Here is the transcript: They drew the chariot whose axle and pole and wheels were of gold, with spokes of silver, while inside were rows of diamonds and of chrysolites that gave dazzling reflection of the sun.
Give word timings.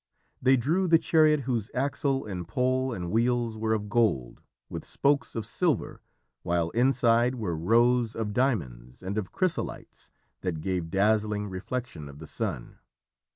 They 0.41 0.57
drew 0.57 0.87
the 0.87 0.97
chariot 0.97 1.41
whose 1.41 1.69
axle 1.75 2.25
and 2.25 2.47
pole 2.47 2.91
and 2.91 3.11
wheels 3.11 3.55
were 3.55 3.73
of 3.73 3.87
gold, 3.87 4.41
with 4.67 4.83
spokes 4.83 5.35
of 5.35 5.45
silver, 5.45 6.01
while 6.41 6.71
inside 6.71 7.35
were 7.35 7.55
rows 7.55 8.15
of 8.15 8.33
diamonds 8.33 9.03
and 9.03 9.15
of 9.15 9.31
chrysolites 9.31 10.09
that 10.41 10.59
gave 10.59 10.89
dazzling 10.89 11.45
reflection 11.49 12.09
of 12.09 12.17
the 12.17 12.25
sun. 12.25 12.79